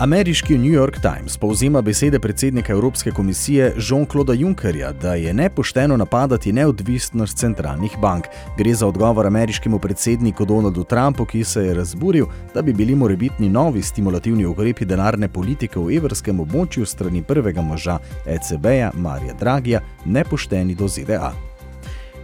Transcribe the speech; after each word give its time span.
Ameriški 0.00 0.58
New 0.58 0.72
York 0.72 1.00
Times 1.00 1.36
povzema 1.36 1.82
besede 1.82 2.18
predsednika 2.18 2.72
Evropske 2.72 3.10
komisije 3.10 3.74
Jean-Claude 3.76 4.40
Junckerja, 4.40 4.92
da 4.92 5.14
je 5.14 5.34
nepošteno 5.34 5.96
napadati 5.96 6.52
neodvisnost 6.52 7.36
centralnih 7.36 7.92
bank. 8.02 8.24
Gre 8.58 8.74
za 8.74 8.86
odgovor 8.86 9.26
ameriškemu 9.26 9.78
predsedniku 9.78 10.44
Donaldu 10.44 10.84
Trumpu, 10.84 11.24
ki 11.24 11.44
se 11.44 11.64
je 11.64 11.74
razburil, 11.74 12.26
da 12.54 12.62
bi 12.62 12.72
bili 12.72 12.94
morebitni 12.94 13.48
novi 13.48 13.82
stimulativni 13.82 14.46
ukrepi 14.46 14.84
denarne 14.84 15.28
politike 15.28 15.80
v 15.80 15.96
evrskem 15.96 16.40
območju 16.40 16.86
strani 16.86 17.22
prvega 17.22 17.60
moža 17.60 17.98
ECB-ja 18.26 18.90
Marija 18.94 19.34
Dragija 19.34 19.80
nepošteni 20.04 20.74
do 20.74 20.88
ZDA. 20.88 21.49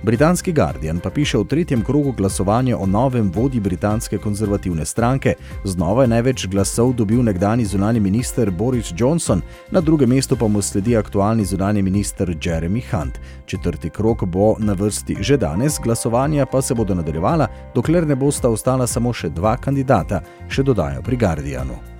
Britanski 0.03 0.53
Guardian 0.53 1.01
pa 1.01 1.11
piše 1.11 1.39
o 1.39 1.45
tretjem 1.45 1.85
krogu 1.85 2.13
glasovanja 2.13 2.79
o 2.79 2.87
novem 2.87 3.33
vodji 3.35 3.61
britanske 3.61 4.19
konzervativne 4.19 4.85
stranke. 4.85 5.35
Znova 5.65 6.03
je 6.03 6.09
največ 6.09 6.47
glasov 6.47 6.93
dobil 6.93 7.23
nekdani 7.23 7.65
zunani 7.65 8.01
minister 8.01 8.51
Boris 8.51 8.93
Johnson, 8.97 9.43
na 9.71 9.81
drugem 9.81 10.09
mestu 10.09 10.37
pa 10.37 10.49
mu 10.49 10.63
sledi 10.63 10.97
aktualni 10.97 11.45
zunani 11.45 11.83
minister 11.83 12.37
Jeremy 12.43 12.83
Hunt. 12.91 13.19
Četrti 13.47 13.91
krok 13.91 14.25
bo 14.25 14.57
na 14.59 14.73
vrsti 14.73 15.17
že 15.21 15.37
danes, 15.37 15.81
glasovanja 15.83 16.47
pa 16.47 16.63
se 16.63 16.75
bodo 16.75 16.95
nadaljevala, 16.95 17.49
dokler 17.75 18.07
ne 18.07 18.17
bosta 18.17 18.49
ostala 18.49 18.87
samo 18.87 19.13
še 19.13 19.29
dva 19.29 19.57
kandidata, 19.57 20.21
še 20.49 20.63
dodajo 20.63 21.03
pri 21.03 21.17
Guardianu. 21.17 21.96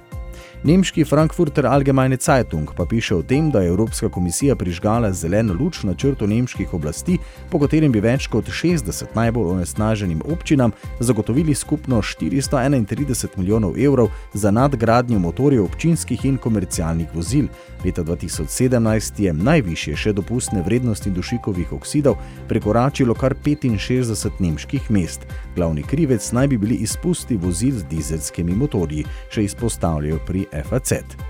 Nemški 0.67 1.05
Frankfurter 1.05 1.67
Allgemeine 1.67 2.17
Zeitung 2.17 2.71
pa 2.77 2.87
piše 2.87 3.15
o 3.15 3.23
tem, 3.23 3.51
da 3.51 3.61
je 3.61 3.69
Evropska 3.69 4.09
komisija 4.09 4.57
prižgala 4.57 5.13
zeleno 5.13 5.55
luč 5.55 5.83
na 5.83 5.95
črto 5.95 6.27
nemških 6.27 6.75
oblasti, 6.75 7.19
po 7.51 7.61
katerem 7.63 7.93
bi 7.93 8.01
več 8.03 8.27
kot 8.27 8.51
60 8.51 9.15
najbolj 9.15 9.53
onesnaženim 9.53 10.25
občinam 10.27 10.73
zagotovili 11.01 11.55
skupno 11.55 12.03
431 12.03 13.29
milijonov 13.37 13.79
evrov 13.79 14.09
za 14.35 14.51
nadgradnjo 14.51 15.19
motorjev 15.19 15.65
občinskih 15.65 16.25
in 16.25 16.37
komercialnih 16.37 17.15
vozil. 17.15 17.47
Leta 17.85 18.03
2017 18.03 19.23
je 19.23 19.33
najvišje 19.33 19.97
še 19.97 20.13
dopustne 20.13 20.63
vrednosti 20.67 21.11
dušikovih 21.11 21.73
oksidov 21.73 22.19
prekoračilo 22.49 23.15
kar 23.15 23.35
65 23.35 24.43
nemških 24.43 24.91
mest. 24.91 25.31
Glavni 25.55 25.83
krivec 25.83 26.33
naj 26.33 26.49
bi 26.49 26.59
bili 26.59 26.83
izpusti 26.83 27.37
vozil 27.37 27.79
z 27.79 27.87
dizelskimi 27.87 28.55
motorji, 28.55 29.07
še 29.31 29.47
izpostavljajo 29.47 30.19
pri 30.27 30.47
FAZ. 30.65 31.27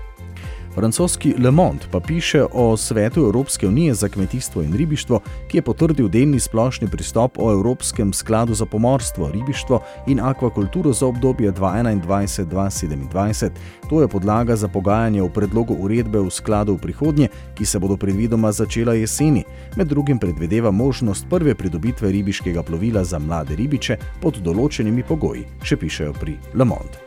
Francoski 0.77 1.33
Le 1.39 1.51
Monde 1.51 1.85
pa 1.91 1.99
piše 1.99 2.43
o 2.53 2.77
svetu 2.77 3.19
Evropske 3.19 3.67
unije 3.67 3.93
za 3.93 4.07
kmetijstvo 4.07 4.61
in 4.61 4.73
ribištvo, 4.73 5.19
ki 5.47 5.57
je 5.57 5.61
potrdil 5.61 6.07
delni 6.07 6.39
splošni 6.39 6.87
pristop 6.87 7.37
o 7.39 7.51
Evropskem 7.51 8.13
skladu 8.13 8.53
za 8.53 8.65
pomorstvo, 8.65 9.31
ribištvo 9.31 9.81
in 10.07 10.19
akvakulturo 10.19 10.93
za 10.93 11.07
obdobje 11.07 11.51
2021-2027. 11.51 13.49
To 13.89 14.01
je 14.01 14.07
podlaga 14.07 14.55
za 14.55 14.67
pogajanje 14.67 15.21
o 15.21 15.29
predlogu 15.29 15.73
uredbe 15.79 16.19
v 16.19 16.29
skladu 16.29 16.73
v 16.73 16.77
prihodnje, 16.77 17.27
ki 17.55 17.65
se 17.65 17.79
bodo 17.79 17.97
predvidoma 17.97 18.51
začela 18.51 18.93
jeseni. 18.93 19.43
Med 19.75 19.87
drugim 19.87 20.19
predvideva 20.19 20.71
možnost 20.71 21.25
prve 21.29 21.55
pridobitve 21.55 22.11
ribiškega 22.11 22.63
plovila 22.63 23.03
za 23.03 23.19
mlade 23.19 23.55
ribiče 23.55 23.97
pod 24.21 24.37
določenimi 24.37 25.03
pogoji, 25.03 25.45
še 25.63 25.77
pišejo 25.77 26.13
pri 26.13 26.37
Le 26.53 26.65
Monde. 26.65 27.06